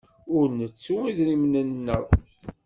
Ur 0.37 0.47
nettu 0.57 0.95
idrimen-nneɣ. 1.09 2.03